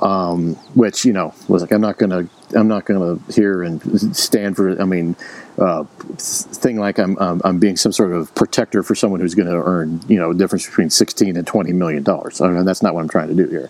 Um, 0.02 0.56
which 0.74 1.04
you 1.06 1.12
know 1.14 1.34
was 1.48 1.62
like 1.62 1.72
I'm 1.72 1.82
not 1.82 1.98
gonna 1.98 2.28
I'm 2.56 2.68
not 2.68 2.86
gonna 2.86 3.20
hear 3.32 3.62
and 3.62 4.16
stand 4.16 4.56
for 4.56 4.82
I 4.82 4.86
mean 4.86 5.16
uh, 5.58 5.84
thing 6.18 6.80
like 6.80 6.98
I'm, 6.98 7.18
I'm, 7.20 7.42
I'm 7.44 7.60
being 7.60 7.78
some 7.78 7.92
sort 7.92 8.14
of 8.14 8.34
protector 8.34 8.84
for 8.84 8.96
someone 8.96 9.20
who's 9.20 9.36
going 9.36 9.50
to 9.50 9.56
earn 9.56 10.02
you 10.08 10.18
know 10.18 10.32
a 10.32 10.34
difference 10.34 10.66
between 10.66 10.90
16 10.90 11.36
and 11.36 11.46
20 11.46 11.74
million 11.74 12.04
dollars. 12.04 12.42
I 12.42 12.50
mean, 12.50 12.66
that's 12.66 12.82
not 12.82 12.96
what 12.96 13.02
I'm 13.02 13.10
trying 13.10 13.28
to 13.28 13.36
do 13.36 13.48
here. 13.48 13.70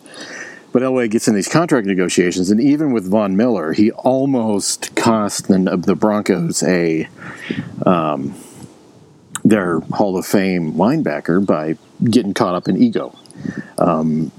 But 0.72 0.84
Elway 0.84 1.10
gets 1.10 1.28
in 1.28 1.36
these 1.36 1.50
contract 1.50 1.86
negotiations, 1.86 2.50
and 2.50 2.62
even 2.62 2.94
with 2.94 3.10
Von 3.10 3.36
Miller, 3.36 3.74
he 3.74 3.92
almost 3.92 4.96
cost 4.96 5.50
the, 5.50 5.58
the 5.86 5.96
Broncos 5.96 6.64
a 6.64 7.10
um, 7.86 8.34
their 9.52 9.82
Hall 9.82 10.18
of 10.18 10.26
Fame 10.26 10.74
linebacker 10.74 11.46
by 11.46 11.78
getting 12.04 12.34
caught 12.34 12.56
up 12.56 12.70
in 12.70 12.82
ego. 12.82 13.14
Um, 13.78 14.32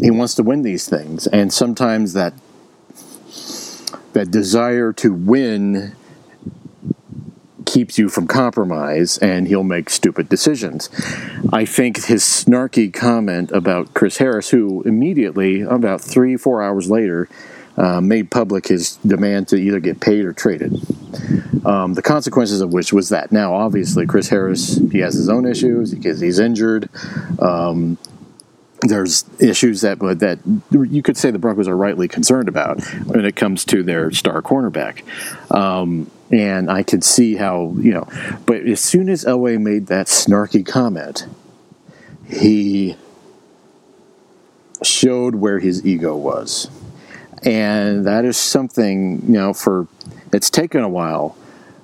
he 0.00 0.10
wants 0.10 0.34
to 0.34 0.42
win 0.42 0.62
these 0.62 0.88
things, 0.88 1.28
and 1.28 1.52
sometimes 1.52 2.12
that 2.14 2.34
that 4.12 4.30
desire 4.30 4.92
to 4.94 5.12
win 5.12 5.94
keeps 7.64 7.98
you 7.98 8.08
from 8.08 8.26
compromise 8.26 9.18
and 9.18 9.46
he'll 9.46 9.62
make 9.62 9.90
stupid 9.90 10.28
decisions. 10.28 10.88
I 11.52 11.66
think 11.66 12.06
his 12.06 12.22
snarky 12.22 12.92
comment 12.92 13.50
about 13.52 13.92
Chris 13.92 14.16
Harris, 14.16 14.50
who 14.50 14.82
immediately, 14.82 15.60
about 15.60 16.00
three, 16.00 16.36
four 16.36 16.62
hours 16.62 16.90
later, 16.90 17.28
uh, 17.76 18.00
made 18.00 18.30
public 18.30 18.68
his 18.68 18.96
demand 18.96 19.48
to 19.48 19.56
either 19.56 19.80
get 19.80 20.00
paid 20.00 20.24
or 20.24 20.32
traded. 20.32 20.72
Um, 21.64 21.94
the 21.94 22.02
consequences 22.02 22.60
of 22.60 22.72
which 22.72 22.92
was 22.92 23.08
that 23.10 23.32
now, 23.32 23.54
obviously, 23.54 24.06
Chris 24.06 24.28
Harris 24.28 24.76
he 24.92 24.98
has 24.98 25.14
his 25.14 25.28
own 25.28 25.46
issues 25.46 25.94
because 25.94 26.20
he's 26.20 26.38
injured. 26.38 26.88
Um, 27.40 27.98
there's 28.82 29.24
issues 29.40 29.80
that 29.80 29.98
that 29.98 30.38
you 30.70 31.02
could 31.02 31.16
say 31.16 31.30
the 31.30 31.38
Broncos 31.38 31.68
are 31.68 31.76
rightly 31.76 32.08
concerned 32.08 32.48
about 32.48 32.82
when 33.04 33.24
it 33.24 33.36
comes 33.36 33.64
to 33.66 33.82
their 33.82 34.10
star 34.10 34.42
cornerback. 34.42 35.02
Um, 35.54 36.10
and 36.30 36.70
I 36.70 36.82
could 36.82 37.04
see 37.04 37.36
how 37.36 37.74
you 37.78 37.92
know. 37.92 38.08
But 38.46 38.62
as 38.66 38.80
soon 38.80 39.08
as 39.08 39.24
Elway 39.24 39.60
made 39.60 39.86
that 39.86 40.06
snarky 40.06 40.64
comment, 40.66 41.26
he 42.28 42.96
showed 44.82 45.36
where 45.36 45.58
his 45.58 45.86
ego 45.86 46.16
was, 46.16 46.70
and 47.42 48.06
that 48.06 48.24
is 48.24 48.36
something 48.36 49.22
you 49.26 49.32
know. 49.32 49.52
For 49.52 49.88
it's 50.32 50.50
taken 50.50 50.82
a 50.82 50.88
while, 50.88 51.36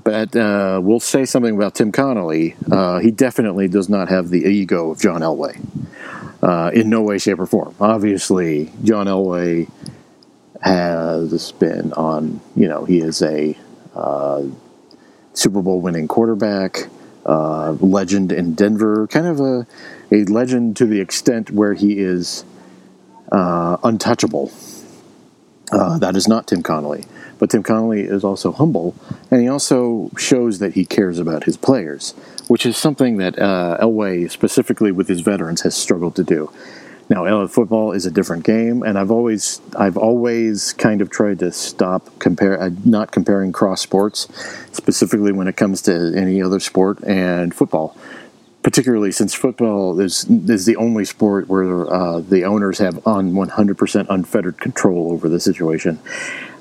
but 0.04 0.34
uh, 0.34 0.80
we'll 0.82 1.00
say 1.00 1.24
something 1.24 1.54
about 1.54 1.74
Tim 1.74 1.92
Connelly. 1.92 2.56
Uh, 2.70 2.98
he 2.98 3.10
definitely 3.10 3.68
does 3.68 3.88
not 3.88 4.08
have 4.08 4.28
the 4.28 4.44
ego 4.44 4.90
of 4.90 5.00
John 5.00 5.20
Elway. 5.20 5.60
Uh, 6.42 6.72
in 6.74 6.90
no 6.90 7.02
way, 7.02 7.18
shape, 7.18 7.38
or 7.38 7.46
form. 7.46 7.72
Obviously, 7.80 8.72
John 8.82 9.06
Elway 9.06 9.70
has 10.60 11.52
been 11.52 11.92
on, 11.92 12.40
you 12.56 12.68
know, 12.68 12.84
he 12.84 12.98
is 12.98 13.22
a 13.22 13.56
uh, 13.94 14.42
Super 15.34 15.62
Bowl 15.62 15.80
winning 15.80 16.08
quarterback, 16.08 16.88
uh, 17.26 17.72
legend 17.80 18.32
in 18.32 18.54
Denver, 18.54 19.06
kind 19.06 19.26
of 19.26 19.40
a, 19.40 19.66
a 20.10 20.24
legend 20.24 20.76
to 20.78 20.86
the 20.86 21.00
extent 21.00 21.50
where 21.50 21.74
he 21.74 21.98
is 21.98 22.44
uh, 23.30 23.76
untouchable. 23.82 24.52
Uh, 25.72 25.98
that 25.98 26.16
is 26.16 26.28
not 26.28 26.46
Tim 26.46 26.62
Connelly. 26.62 27.04
But 27.38 27.50
Tim 27.50 27.62
Connelly 27.62 28.02
is 28.02 28.22
also 28.22 28.52
humble, 28.52 28.94
and 29.30 29.40
he 29.40 29.48
also 29.48 30.10
shows 30.16 30.58
that 30.60 30.74
he 30.74 30.84
cares 30.84 31.18
about 31.18 31.44
his 31.44 31.56
players, 31.56 32.12
which 32.46 32.64
is 32.64 32.76
something 32.76 33.16
that 33.16 33.38
uh, 33.38 33.78
Elway, 33.80 34.30
specifically 34.30 34.92
with 34.92 35.08
his 35.08 35.22
veterans, 35.22 35.62
has 35.62 35.74
struggled 35.74 36.14
to 36.16 36.24
do. 36.24 36.52
Now, 37.08 37.46
football 37.46 37.92
is 37.92 38.06
a 38.06 38.10
different 38.10 38.44
game, 38.44 38.82
and 38.82 38.98
I've 38.98 39.10
always 39.10 39.60
I've 39.76 39.96
always 39.96 40.72
kind 40.72 41.02
of 41.02 41.10
tried 41.10 41.40
to 41.40 41.52
stop 41.52 42.08
compare 42.20 42.60
uh, 42.60 42.70
not 42.84 43.10
comparing 43.10 43.52
cross 43.52 43.80
sports, 43.80 44.28
specifically 44.72 45.32
when 45.32 45.48
it 45.48 45.56
comes 45.56 45.82
to 45.82 46.14
any 46.16 46.40
other 46.40 46.60
sport 46.60 47.02
and 47.04 47.54
football. 47.54 47.96
Particularly 48.62 49.10
since 49.10 49.34
football 49.34 49.98
is 49.98 50.24
is 50.30 50.66
the 50.66 50.76
only 50.76 51.04
sport 51.04 51.48
where 51.48 51.92
uh, 51.92 52.20
the 52.20 52.44
owners 52.44 52.78
have 52.78 53.04
on 53.06 53.32
100% 53.32 54.06
unfettered 54.08 54.58
control 54.58 55.10
over 55.10 55.28
the 55.28 55.40
situation, 55.40 55.98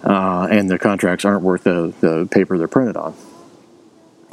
uh, 0.03 0.47
and 0.49 0.67
their 0.67 0.79
contracts 0.79 1.25
aren't 1.25 1.43
worth 1.43 1.63
the, 1.63 1.93
the 2.01 2.27
paper 2.31 2.57
they're 2.57 2.67
printed 2.67 2.97
on. 2.97 3.13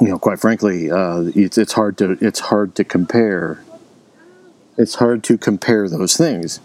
You 0.01 0.07
know, 0.07 0.17
quite 0.17 0.39
frankly, 0.39 0.89
uh, 0.89 1.25
it's 1.35 1.59
it's 1.59 1.73
hard 1.73 1.97
to 1.99 2.17
it's 2.21 2.39
hard 2.39 2.73
to 2.75 2.83
compare 2.83 3.63
it's 4.79 4.95
hard 4.95 5.23
to 5.25 5.37
compare 5.37 5.87
those 5.89 6.15
things. 6.17 6.59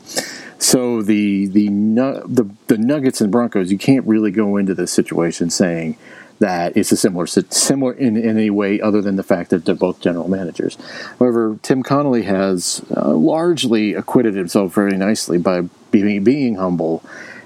So 0.59 1.03
the 1.03 1.47
the 1.47 1.69
the 1.69 2.49
the 2.69 2.79
Nuggets 2.79 3.21
and 3.21 3.31
Broncos, 3.31 3.71
you 3.71 3.77
can't 3.77 4.07
really 4.07 4.31
go 4.31 4.57
into 4.57 4.73
this 4.73 4.93
situation 4.93 5.51
saying 5.51 5.99
that 6.39 6.77
it's 6.77 6.93
a 6.93 6.97
similar 6.97 7.27
similar 7.27 7.93
in, 7.93 8.17
in 8.17 8.39
any 8.39 8.51
way 8.51 8.81
other 8.81 9.01
than 9.01 9.17
the 9.17 9.23
fact 9.23 9.51
that 9.51 9.65
they're 9.65 9.75
both 9.75 10.01
general 10.01 10.29
managers. 10.29 10.77
However, 11.19 11.59
Tim 11.63 11.83
Connelly 11.83 12.23
has 12.23 12.85
uh, 12.97 13.15
largely 13.15 13.95
acquitted 13.95 14.35
himself 14.35 14.75
very 14.75 14.97
nicely 14.97 15.39
by 15.39 15.63
being, 15.91 16.25
being 16.25 16.57
humble 16.57 17.03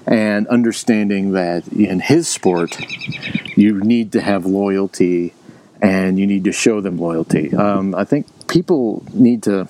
and 0.07 0.47
understanding 0.47 1.33
that 1.33 1.67
in 1.67 1.99
his 1.99 2.27
sport 2.27 2.77
you 3.55 3.79
need 3.81 4.11
to 4.13 4.21
have 4.21 4.45
loyalty 4.45 5.33
and 5.81 6.19
you 6.19 6.25
need 6.25 6.43
to 6.43 6.51
show 6.51 6.81
them 6.81 6.97
loyalty. 6.97 7.55
Um, 7.55 7.93
I 7.95 8.03
think 8.03 8.25
people 8.47 9.03
need 9.13 9.43
to 9.43 9.67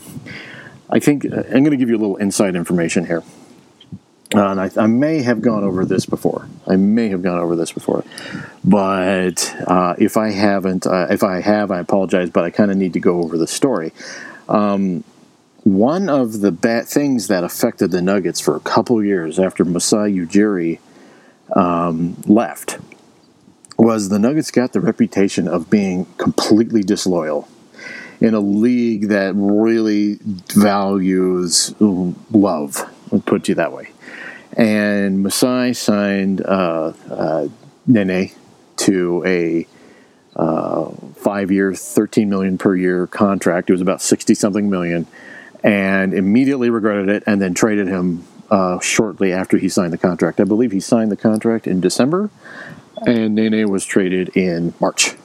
I 0.89 0.99
think 0.99 1.25
uh, 1.25 1.43
I'm 1.47 1.63
going 1.63 1.71
to 1.71 1.77
give 1.77 1.89
you 1.89 1.97
a 1.97 1.99
little 1.99 2.17
inside 2.17 2.55
information 2.55 3.05
here. 3.05 3.23
Uh, 4.33 4.51
and 4.51 4.61
I, 4.61 4.69
I, 4.77 4.85
may 4.85 5.23
have 5.23 5.41
gone 5.41 5.63
over 5.63 5.85
this 5.85 6.05
before. 6.05 6.47
I 6.67 6.75
may 6.75 7.09
have 7.09 7.23
gone 7.23 7.39
over 7.39 7.55
this 7.55 7.71
before, 7.71 8.03
but 8.63 9.55
uh, 9.65 9.95
if 9.97 10.17
I 10.17 10.29
haven't, 10.29 10.85
uh, 10.85 11.07
if 11.09 11.23
I 11.23 11.41
have, 11.41 11.71
I 11.71 11.79
apologize. 11.79 12.29
But 12.29 12.43
I 12.43 12.51
kind 12.51 12.69
of 12.69 12.77
need 12.77 12.93
to 12.93 12.99
go 12.99 13.23
over 13.23 13.39
the 13.39 13.47
story. 13.47 13.91
Um, 14.47 15.03
one 15.63 16.09
of 16.09 16.41
the 16.41 16.51
bad 16.51 16.87
things 16.87 17.27
that 17.27 17.43
affected 17.43 17.89
the 17.89 18.03
Nuggets 18.03 18.39
for 18.39 18.55
a 18.55 18.59
couple 18.59 19.03
years 19.03 19.39
after 19.39 19.65
Masai 19.65 20.13
Ujiri 20.13 20.79
um, 21.55 22.15
left 22.27 22.77
was 23.77 24.09
the 24.09 24.19
Nuggets 24.19 24.51
got 24.51 24.73
the 24.73 24.79
reputation 24.79 25.47
of 25.47 25.69
being 25.69 26.05
completely 26.17 26.83
disloyal 26.83 27.47
in 28.21 28.33
a 28.33 28.39
league 28.39 29.07
that 29.07 29.33
really 29.35 30.19
values 30.53 31.73
love, 31.79 32.89
I'll 33.11 33.21
put 33.21 33.47
you 33.47 33.55
that 33.55 33.71
way. 33.71 33.91
And 34.53 35.23
Masai 35.23 35.73
signed 35.73 36.41
uh, 36.41 36.93
uh, 37.09 37.47
Nene 37.85 38.31
to 38.77 39.23
a 39.25 39.67
uh, 40.35 40.89
five-year, 41.15 41.73
thirteen 41.73 42.29
million 42.29 42.57
per 42.57 42.75
year 42.75 43.07
contract. 43.07 43.69
It 43.69 43.73
was 43.73 43.81
about 43.81 44.01
sixty 44.01 44.33
something 44.33 44.69
million, 44.69 45.07
and 45.63 46.13
immediately 46.13 46.69
regretted 46.69 47.09
it, 47.09 47.23
and 47.27 47.41
then 47.41 47.53
traded 47.53 47.87
him 47.87 48.25
uh, 48.49 48.79
shortly 48.79 49.33
after 49.33 49.57
he 49.57 49.69
signed 49.69 49.93
the 49.93 49.97
contract. 49.97 50.39
I 50.39 50.45
believe 50.45 50.71
he 50.71 50.79
signed 50.79 51.11
the 51.11 51.17
contract 51.17 51.67
in 51.67 51.79
December, 51.81 52.29
and 53.05 53.35
Nene 53.35 53.69
was 53.69 53.85
traded 53.85 54.29
in 54.35 54.73
March 54.79 55.15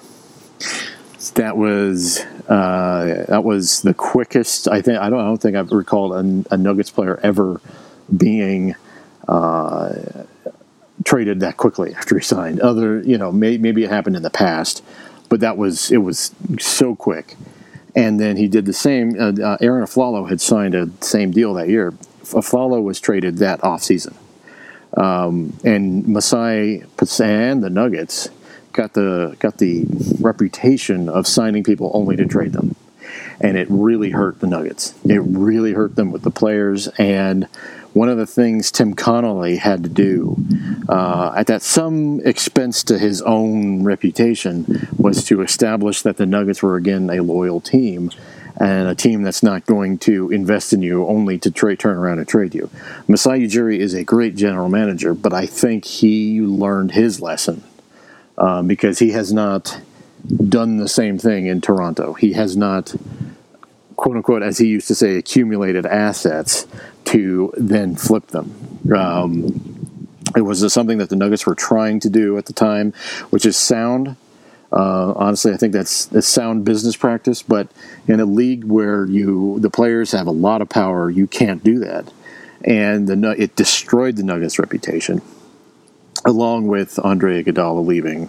that 1.33 1.57
was 1.57 2.21
uh, 2.49 3.25
that 3.28 3.45
was 3.45 3.83
the 3.83 3.95
quickest. 3.95 4.69
I 4.69 4.83
think 4.83 4.99
I 4.99 5.11
don't 5.11 5.21
I 5.21 5.25
don't 5.25 5.40
think 5.40 5.57
I've 5.57 5.71
recalled 5.71 6.12
a, 6.12 6.54
a 6.54 6.57
Nuggets 6.57 6.90
player 6.90 7.19
ever 7.23 7.61
being 8.14 8.75
traded 11.04 11.40
that 11.40 11.57
quickly 11.57 11.95
after 11.95 12.16
he 12.16 12.23
signed. 12.23 12.61
Other 12.61 13.00
you 13.02 13.19
know 13.19 13.33
may, 13.33 13.59
maybe 13.59 13.85
it 13.85 13.90
happened 13.90 14.16
in 14.16 14.23
the 14.23 14.31
past, 14.31 14.83
but 15.28 15.40
that 15.40 15.57
was 15.57 15.90
it 15.90 15.99
was 15.99 16.35
so 16.59 16.95
quick. 16.95 17.37
And 17.97 18.19
then 18.19 18.37
he 18.37 18.49
did 18.49 18.66
the 18.66 18.73
same. 18.73 19.21
Uh, 19.21 19.33
uh 19.40 19.57
Arron 19.61 19.85
Afflalo 19.85 20.28
had 20.28 20.40
signed 20.40 20.75
a 20.75 20.90
same 21.00 21.31
deal 21.31 21.54
that 21.54 21.69
year. 21.69 21.93
Afflalo 22.23 22.83
was 22.83 23.00
traded 23.00 23.38
that 23.38 23.61
offseason. 23.61 24.14
Um, 24.97 25.57
and 25.64 26.07
Masai 26.07 26.85
and 27.21 27.62
the 27.64 27.71
Nuggets 27.71 28.28
got 28.73 28.93
the 28.93 29.37
got 29.38 29.59
the 29.59 29.87
reputation 30.21 31.09
of 31.09 31.26
signing 31.26 31.64
people 31.64 31.90
only 31.95 32.16
to 32.16 32.26
trade 32.26 32.52
them, 32.52 32.76
and 33.40 33.57
it 33.57 33.66
really 33.71 34.11
hurt 34.11 34.40
the 34.40 34.47
Nuggets. 34.47 34.95
It 35.04 35.21
really 35.25 35.73
hurt 35.73 35.97
them 35.97 36.12
with 36.12 36.23
the 36.23 36.31
players, 36.31 36.88
and 36.99 37.49
one 37.95 38.09
of 38.09 38.19
the 38.19 38.27
things 38.27 38.71
Tim 38.71 38.95
Connelly 38.95 39.57
had 39.57 39.85
to 39.85 39.89
do, 39.89 40.37
uh, 40.89 41.33
at 41.37 41.47
that 41.47 41.63
some 41.63 42.21
expense 42.25 42.83
to 42.85 42.99
his 42.99 43.23
own 43.23 43.85
reputation, 43.85 44.89
was 44.99 45.25
to 45.25 45.43
establish 45.43 46.03
that 46.03 46.17
the 46.17 46.27
Nuggets 46.27 46.63
were 46.63 46.77
again 46.77 47.09
a 47.09 47.23
loyal 47.23 47.61
team 47.61 48.11
and 48.61 48.89
a 48.89 48.95
team 48.95 49.23
that's 49.23 49.43
not 49.43 49.65
going 49.67 49.99
to 49.99 50.31
invest 50.31 50.73
in 50.73 50.83
you 50.83 51.07
only 51.07 51.39
to 51.39 51.51
trade, 51.51 51.79
turn 51.79 51.97
around 51.97 52.19
and 52.19 52.29
trade 52.29 52.55
you. 52.55 52.69
Masai 53.09 53.47
Ujiri 53.47 53.79
is 53.79 53.95
a 53.95 54.05
great 54.05 54.35
general 54.35 54.69
manager, 54.69 55.15
but 55.15 55.33
I 55.33 55.47
think 55.47 55.85
he 55.85 56.41
learned 56.41 56.93
his 56.93 57.21
lesson 57.21 57.63
um, 58.39 58.67
because 58.67 58.99
he 58.99 59.11
has 59.11 59.33
not 59.33 59.81
done 60.49 60.79
the 60.79 60.89
same 60.89 61.19
thing 61.19 61.47
in 61.47 61.61
Toronto. 61.61 62.15
He 62.15 62.33
has 62.33 62.57
not, 62.57 62.95
quote 63.97 64.17
unquote, 64.17 64.43
as 64.43 64.59
he 64.59 64.67
used 64.67 64.89
to 64.89 64.95
say, 64.95 65.17
accumulated 65.17 65.87
assets 65.87 66.67
to 67.14 67.52
then 67.56 67.94
flip 67.94 68.26
them. 68.28 68.52
Um, 68.92 69.88
it 70.37 70.40
was 70.40 70.73
something 70.73 70.99
that 70.99 71.11
the 71.11 71.16
Nuggets 71.16 71.47
were 71.47 71.54
trying 71.54 72.00
to 72.00 72.11
do 72.11 72.37
at 72.38 72.47
the 72.47 72.52
time, 72.52 72.92
which 73.30 73.47
is 73.47 73.56
sound. 73.56 74.16
Uh, 74.73 75.12
honestly, 75.14 75.52
I 75.52 75.56
think 75.56 75.73
that's 75.73 76.11
a 76.11 76.23
sound 76.23 76.64
business 76.64 76.97
practice. 76.97 77.40
But 77.40 77.68
in 78.09 78.18
a 78.18 78.25
league 78.25 78.64
where 78.64 79.04
you 79.06 79.61
the 79.61 79.71
players 79.71 80.11
have 80.11 80.26
a 80.26 80.33
lot 80.33 80.61
of 80.61 80.68
power, 80.68 81.09
you 81.09 81.28
can't 81.28 81.62
do 81.62 81.78
that, 81.78 82.12
and 82.64 83.06
the 83.06 83.37
it 83.38 83.54
destroyed 83.54 84.16
the 84.16 84.25
Nuggets' 84.25 84.59
reputation, 84.59 85.23
along 86.25 86.66
with 86.66 86.99
Andre 86.99 87.44
Iguodala 87.44 87.87
leaving, 87.87 88.28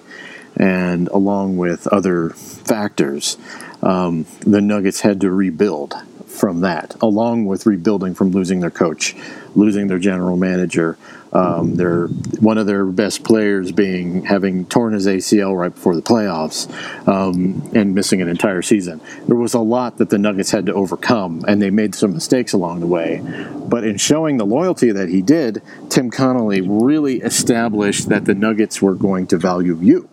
and 0.56 1.08
along 1.08 1.58
with 1.58 1.88
other 1.88 2.30
factors. 2.30 3.38
Um, 3.82 4.28
the 4.42 4.62
Nuggets 4.62 5.02
had 5.02 5.22
to 5.22 5.32
rebuild 5.32 5.96
from 6.36 6.62
that, 6.62 6.96
along 7.02 7.46
with 7.46 7.66
rebuilding 7.66 8.14
from 8.14 8.32
losing 8.32 8.60
their 8.60 8.72
coach, 8.72 9.16
losing 9.56 9.88
their 9.88 10.00
general 10.00 10.38
manager, 10.38 10.98
um, 11.36 11.76
their 11.76 12.08
one 12.40 12.58
of 12.58 12.66
their 12.66 12.86
best 12.86 13.26
players 13.26 13.72
being 13.72 14.24
having 14.24 14.66
torn 14.66 14.94
his 14.94 15.06
ACL 15.06 15.58
right 15.58 15.74
before 15.74 15.96
the 15.96 16.02
playoffs 16.02 16.70
um, 17.08 17.70
and 17.76 17.94
missing 17.94 18.22
an 18.22 18.30
entire 18.30 18.62
season. 18.62 19.02
There 19.28 19.36
was 19.36 19.54
a 19.54 19.60
lot 19.60 19.98
that 19.98 20.10
the 20.10 20.18
Nuggets 20.18 20.52
had 20.52 20.66
to 20.68 20.74
overcome, 20.74 21.44
and 21.46 21.62
they 21.62 21.72
made 21.72 21.94
some 21.94 22.14
mistakes 22.14 22.54
along 22.54 22.80
the 22.80 22.88
way. 22.88 23.22
But 23.68 23.84
in 23.84 23.98
showing 23.98 24.38
the 24.38 24.46
loyalty 24.46 24.92
that 24.92 25.10
he 25.10 25.22
did, 25.22 25.62
Tim 25.90 26.10
Connelly 26.10 26.62
really 26.62 27.22
established 27.22 28.08
that 28.10 28.26
the 28.26 28.36
Nuggets 28.36 28.82
were 28.82 28.96
going 28.96 29.28
to 29.28 29.38
value 29.38 29.78
you. 29.82 30.08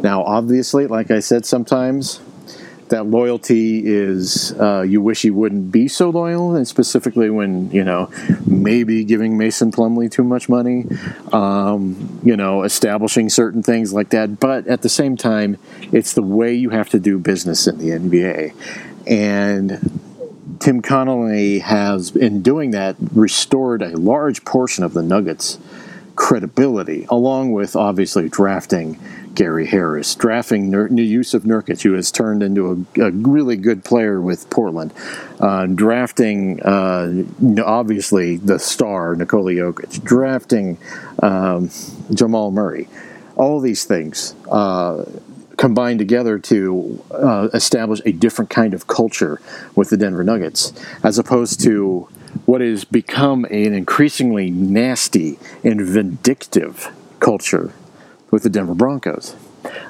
Now, 0.00 0.22
obviously, 0.22 0.86
like 0.86 1.10
I 1.10 1.18
said, 1.18 1.44
sometimes 1.44 2.20
that 2.90 3.06
loyalty 3.06 3.82
is 3.84 4.52
uh, 4.52 4.82
you 4.82 5.00
wish 5.00 5.22
he 5.22 5.30
wouldn't 5.30 5.70
be 5.70 5.88
so 5.88 6.10
loyal, 6.10 6.54
and 6.54 6.66
specifically 6.66 7.30
when 7.30 7.70
you 7.70 7.84
know 7.84 8.10
maybe 8.46 9.04
giving 9.04 9.36
Mason 9.36 9.70
Plumlee 9.70 10.10
too 10.10 10.24
much 10.24 10.48
money, 10.48 10.86
um, 11.32 12.20
you 12.22 12.36
know, 12.36 12.62
establishing 12.62 13.28
certain 13.28 13.62
things 13.62 13.92
like 13.92 14.10
that. 14.10 14.40
But 14.40 14.66
at 14.66 14.82
the 14.82 14.88
same 14.88 15.16
time, 15.16 15.58
it's 15.92 16.14
the 16.14 16.22
way 16.22 16.54
you 16.54 16.70
have 16.70 16.88
to 16.90 16.98
do 16.98 17.18
business 17.18 17.66
in 17.66 17.78
the 17.78 17.90
NBA, 17.90 18.54
and 19.06 20.00
Tim 20.60 20.82
Connelly 20.82 21.60
has, 21.60 22.14
in 22.16 22.42
doing 22.42 22.72
that, 22.72 22.96
restored 23.14 23.82
a 23.82 23.96
large 23.96 24.44
portion 24.44 24.84
of 24.84 24.92
the 24.92 25.02
Nuggets' 25.02 25.58
credibility, 26.18 27.06
along 27.10 27.52
with 27.52 27.76
obviously 27.76 28.28
drafting 28.28 28.98
Gary 29.34 29.66
Harris, 29.66 30.16
drafting 30.16 30.68
Nur- 30.68 30.88
Nurkic, 30.88 31.80
who 31.82 31.92
has 31.92 32.10
turned 32.10 32.42
into 32.42 32.84
a, 32.96 33.02
a 33.02 33.10
really 33.12 33.54
good 33.54 33.84
player 33.84 34.20
with 34.20 34.50
Portland, 34.50 34.92
uh, 35.38 35.66
drafting 35.66 36.60
uh, 36.62 37.22
obviously 37.64 38.36
the 38.36 38.58
star 38.58 39.14
Nikola 39.14 39.52
Jokic, 39.52 40.02
drafting 40.02 40.76
um, 41.22 41.70
Jamal 42.12 42.50
Murray. 42.50 42.88
All 43.36 43.60
these 43.60 43.84
things 43.84 44.34
uh, 44.50 45.04
combined 45.56 46.00
together 46.00 46.40
to 46.40 47.00
uh, 47.12 47.48
establish 47.54 48.00
a 48.04 48.10
different 48.10 48.50
kind 48.50 48.74
of 48.74 48.88
culture 48.88 49.40
with 49.76 49.90
the 49.90 49.96
Denver 49.96 50.24
Nuggets, 50.24 50.72
as 51.04 51.16
opposed 51.16 51.60
to 51.60 52.08
what 52.46 52.60
has 52.60 52.84
become 52.84 53.44
an 53.46 53.74
increasingly 53.74 54.50
nasty 54.50 55.38
and 55.64 55.80
vindictive 55.80 56.92
culture 57.20 57.72
with 58.30 58.42
the 58.42 58.50
Denver 58.50 58.74
Broncos. 58.74 59.36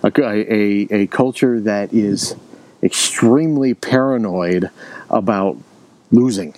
A, 0.02 0.10
a, 0.22 0.88
a 0.90 1.06
culture 1.08 1.60
that 1.60 1.92
is 1.92 2.34
extremely 2.82 3.74
paranoid 3.74 4.70
about 5.10 5.56
losing. 6.10 6.54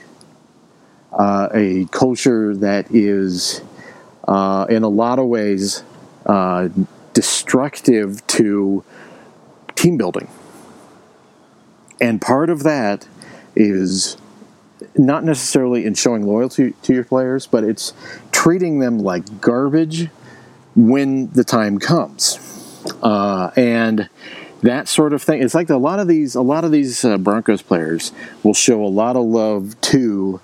Uh, 1.12 1.48
a 1.52 1.86
culture 1.86 2.54
that 2.54 2.86
is, 2.90 3.62
uh, 4.28 4.66
in 4.68 4.82
a 4.82 4.88
lot 4.88 5.18
of 5.18 5.26
ways, 5.26 5.82
uh, 6.26 6.68
destructive 7.14 8.24
to 8.28 8.84
team 9.74 9.96
building. 9.96 10.28
And 12.00 12.20
part 12.20 12.48
of 12.48 12.62
that 12.62 13.06
is 13.56 14.16
not 14.96 15.24
necessarily 15.24 15.84
in 15.84 15.94
showing 15.94 16.26
loyalty 16.26 16.72
to 16.82 16.94
your 16.94 17.04
players, 17.04 17.46
but 17.46 17.64
it's 17.64 17.92
treating 18.32 18.78
them 18.78 18.98
like 18.98 19.40
garbage 19.40 20.08
when 20.74 21.30
the 21.32 21.44
time 21.44 21.78
comes. 21.78 22.38
Uh, 23.02 23.50
and 23.56 24.08
that 24.62 24.88
sort 24.88 25.12
of 25.12 25.22
thing. 25.22 25.42
It's 25.42 25.54
like 25.54 25.70
a 25.70 25.76
lot 25.76 26.00
of 26.00 26.08
these, 26.08 26.34
a 26.34 26.42
lot 26.42 26.64
of 26.64 26.72
these 26.72 27.04
uh, 27.04 27.18
Broncos 27.18 27.62
players 27.62 28.12
will 28.42 28.54
show 28.54 28.84
a 28.84 28.88
lot 28.88 29.16
of 29.16 29.24
love 29.24 29.80
to 29.82 30.40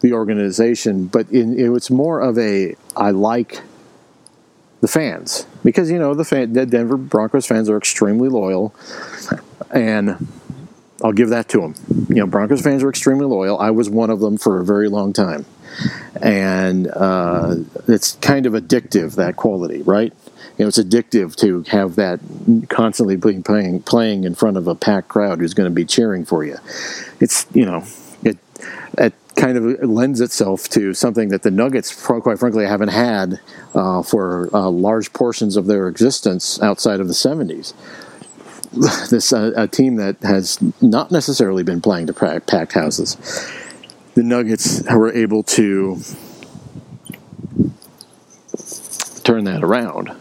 the 0.00 0.12
organization, 0.12 1.06
but 1.06 1.30
in, 1.30 1.58
it's 1.74 1.90
more 1.90 2.20
of 2.20 2.36
a 2.38 2.74
I 2.96 3.12
like 3.12 3.62
the 4.80 4.88
fans 4.88 5.46
because 5.64 5.90
you 5.90 5.98
know 5.98 6.12
the, 6.12 6.24
fan, 6.24 6.52
the 6.52 6.66
Denver 6.66 6.96
Broncos 6.96 7.46
fans 7.46 7.70
are 7.70 7.76
extremely 7.76 8.28
loyal, 8.28 8.74
and 9.70 10.26
I'll 11.02 11.12
give 11.12 11.30
that 11.30 11.48
to 11.50 11.60
them. 11.60 11.74
You 12.08 12.16
know, 12.16 12.26
Broncos 12.26 12.62
fans 12.62 12.82
are 12.82 12.88
extremely 12.88 13.26
loyal. 13.26 13.58
I 13.58 13.70
was 13.70 13.90
one 13.90 14.10
of 14.10 14.20
them 14.20 14.38
for 14.38 14.60
a 14.60 14.64
very 14.64 14.88
long 14.88 15.12
time 15.12 15.44
and 16.20 16.88
uh, 16.88 17.56
it's 17.88 18.12
kind 18.16 18.46
of 18.46 18.52
addictive 18.52 19.14
that 19.16 19.36
quality, 19.36 19.82
right? 19.82 20.12
You 20.58 20.64
know, 20.64 20.68
it's 20.68 20.78
addictive 20.78 21.34
to 21.36 21.62
have 21.70 21.96
that 21.96 22.20
constantly 22.68 23.16
being 23.16 23.42
playing 23.42 23.82
playing 23.82 24.24
in 24.24 24.34
front 24.34 24.56
of 24.56 24.66
a 24.66 24.74
packed 24.74 25.08
crowd 25.08 25.38
who's 25.38 25.54
going 25.54 25.68
to 25.68 25.74
be 25.74 25.84
cheering 25.84 26.24
for 26.24 26.44
you. 26.44 26.58
It's 27.20 27.46
you 27.54 27.64
know, 27.64 27.84
it 28.22 28.38
it 28.98 29.14
kind 29.34 29.56
of 29.56 29.88
lends 29.88 30.20
itself 30.20 30.68
to 30.68 30.92
something 30.92 31.30
that 31.30 31.42
the 31.42 31.50
Nuggets, 31.50 32.04
quite 32.04 32.38
frankly, 32.38 32.66
haven't 32.66 32.90
had 32.90 33.40
uh, 33.74 34.02
for 34.02 34.54
uh, 34.54 34.68
large 34.68 35.12
portions 35.14 35.56
of 35.56 35.66
their 35.66 35.88
existence 35.88 36.60
outside 36.60 37.00
of 37.00 37.08
the 37.08 37.14
'70s. 37.14 37.72
This 39.10 39.32
uh, 39.32 39.52
a 39.54 39.68
team 39.68 39.96
that 39.96 40.16
has 40.22 40.58
not 40.80 41.10
necessarily 41.10 41.62
been 41.62 41.80
playing 41.80 42.06
to 42.06 42.12
packed 42.14 42.72
houses 42.72 43.16
the 44.14 44.22
Nuggets 44.22 44.82
were 44.90 45.12
able 45.12 45.42
to 45.42 46.00
turn 49.24 49.44
that 49.44 49.62
around. 49.62 50.12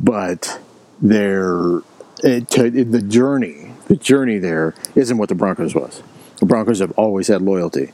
But 0.00 0.60
their 1.00 1.78
it, 2.24 2.48
the 2.48 3.04
journey, 3.06 3.72
the 3.86 3.96
journey 3.96 4.38
there 4.38 4.74
isn't 4.94 5.18
what 5.18 5.28
the 5.28 5.34
Broncos 5.34 5.74
was. 5.74 6.02
The 6.38 6.46
Broncos 6.46 6.80
have 6.80 6.92
always 6.92 7.28
had 7.28 7.42
loyalty, 7.42 7.92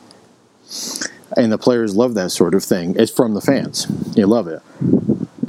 and 1.36 1.52
the 1.52 1.58
players 1.58 1.94
love 1.94 2.14
that 2.14 2.30
sort 2.30 2.54
of 2.54 2.64
thing. 2.64 2.94
It's 2.98 3.12
from 3.12 3.34
the 3.34 3.42
fans; 3.42 3.86
they 4.14 4.24
love 4.24 4.48
it. 4.48 4.62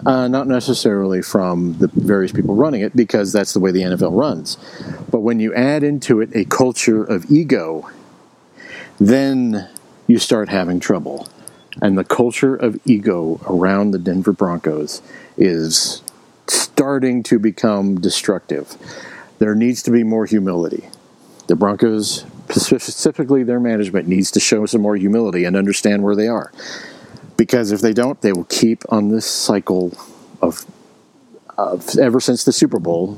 Uh, 0.05 0.27
not 0.27 0.47
necessarily 0.47 1.21
from 1.21 1.77
the 1.79 1.87
various 1.87 2.31
people 2.31 2.55
running 2.55 2.81
it, 2.81 2.95
because 2.95 3.33
that's 3.33 3.53
the 3.53 3.59
way 3.59 3.71
the 3.71 3.81
NFL 3.81 4.17
runs. 4.17 4.57
But 5.11 5.19
when 5.19 5.39
you 5.39 5.53
add 5.53 5.83
into 5.83 6.21
it 6.21 6.29
a 6.35 6.45
culture 6.45 7.03
of 7.03 7.29
ego 7.31 7.89
then 8.99 9.69
you 10.07 10.19
start 10.19 10.49
having 10.49 10.79
trouble. 10.79 11.27
And 11.81 11.97
the 11.97 12.03
culture 12.03 12.55
of 12.55 12.77
ego 12.85 13.39
around 13.47 13.91
the 13.91 13.99
Denver 13.99 14.33
Broncos 14.33 15.01
is 15.37 16.01
starting 16.47 17.23
to 17.23 17.39
become 17.39 18.01
destructive. 18.01 18.75
There 19.39 19.55
needs 19.55 19.81
to 19.83 19.91
be 19.91 20.03
more 20.03 20.25
humility. 20.25 20.89
The 21.47 21.55
Broncos, 21.55 22.25
specifically 22.49 23.43
their 23.43 23.59
management, 23.59 24.07
needs 24.07 24.31
to 24.31 24.39
show 24.39 24.65
some 24.65 24.81
more 24.81 24.97
humility 24.97 25.45
and 25.45 25.55
understand 25.55 26.03
where 26.03 26.15
they 26.15 26.27
are. 26.27 26.51
Because 27.39 27.71
if 27.71 27.79
they 27.79 27.93
don't, 27.93 28.19
they 28.21 28.33
will 28.33 28.43
keep 28.43 28.83
on 28.89 29.07
this 29.07 29.25
cycle 29.25 29.97
of, 30.41 30.65
of 31.57 31.97
ever 31.97 32.19
since 32.19 32.43
the 32.43 32.51
Super 32.51 32.79
Bowl 32.79 33.17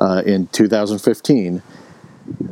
uh, 0.00 0.22
in 0.26 0.48
2015 0.48 1.62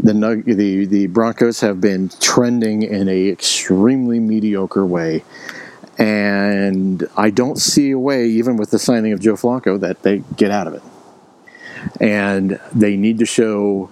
the 0.05 0.43
the 0.47 0.87
the 0.87 1.07
Broncos 1.09 1.61
have 1.61 1.81
been 1.81 2.09
trending 2.21 2.83
in 2.83 3.09
a 3.09 3.29
extremely 3.29 4.21
mediocre 4.21 4.87
way, 4.87 5.25
and 5.99 7.07
I 7.17 7.31
don't 7.31 7.59
see 7.59 7.91
a 7.91 7.99
way, 7.99 8.27
even 8.27 8.57
with 8.57 8.71
the 8.71 8.79
signing 8.79 9.13
of 9.13 9.21
Joe 9.21 9.35
Flacco, 9.35 9.81
that 9.81 10.03
they 10.03 10.23
get 10.37 10.51
out 10.51 10.67
of 10.67 10.75
it. 10.75 10.83
And 12.01 12.61
they 12.73 12.97
need 12.97 13.19
to 13.19 13.27
show 13.27 13.91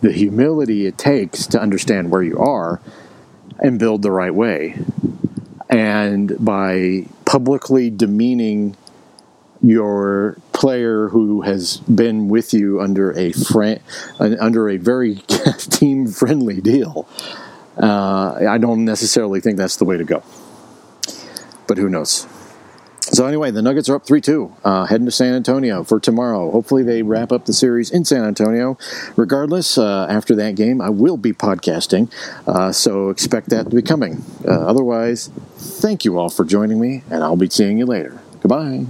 the 0.00 0.12
humility 0.12 0.86
it 0.86 0.98
takes 0.98 1.46
to 1.48 1.60
understand 1.60 2.10
where 2.10 2.22
you 2.22 2.38
are 2.38 2.80
and 3.58 3.78
build 3.78 4.02
the 4.02 4.10
right 4.10 4.34
way. 4.34 4.78
And 6.02 6.36
by 6.44 7.06
publicly 7.24 7.90
demeaning 7.90 8.76
your 9.62 10.36
player 10.52 11.08
who 11.08 11.42
has 11.42 11.76
been 11.78 12.28
with 12.28 12.52
you 12.52 12.80
under 12.80 13.16
a 13.16 13.32
under 14.18 14.68
a 14.68 14.76
very 14.78 15.14
team 15.58 16.08
friendly 16.08 16.60
deal. 16.60 17.06
Uh, 17.80 18.34
I 18.48 18.58
don't 18.58 18.84
necessarily 18.84 19.40
think 19.40 19.56
that's 19.56 19.76
the 19.76 19.84
way 19.84 19.96
to 19.96 20.04
go, 20.04 20.22
but 21.66 21.78
who 21.78 21.88
knows? 21.88 22.26
So 23.12 23.26
anyway, 23.26 23.50
the 23.50 23.60
Nuggets 23.60 23.90
are 23.90 23.96
up 23.96 24.06
three 24.06 24.22
two, 24.22 24.54
uh, 24.64 24.86
heading 24.86 25.04
to 25.04 25.12
San 25.12 25.34
Antonio 25.34 25.84
for 25.84 26.00
tomorrow. 26.00 26.50
Hopefully, 26.50 26.82
they 26.82 27.02
wrap 27.02 27.30
up 27.30 27.44
the 27.44 27.52
series 27.52 27.90
in 27.90 28.06
San 28.06 28.24
Antonio. 28.24 28.78
Regardless, 29.16 29.76
uh, 29.76 30.06
after 30.08 30.34
that 30.36 30.54
game, 30.54 30.80
I 30.80 30.88
will 30.88 31.18
be 31.18 31.32
podcasting, 31.32 32.10
uh, 32.46 32.72
so 32.72 33.10
expect 33.10 33.50
that 33.50 33.68
to 33.68 33.76
be 33.76 33.82
coming. 33.82 34.24
Uh, 34.48 34.52
otherwise, 34.52 35.30
thank 35.56 36.06
you 36.06 36.18
all 36.18 36.30
for 36.30 36.46
joining 36.46 36.80
me, 36.80 37.02
and 37.10 37.22
I'll 37.22 37.36
be 37.36 37.50
seeing 37.50 37.76
you 37.76 37.84
later. 37.84 38.22
Goodbye. 38.40 38.86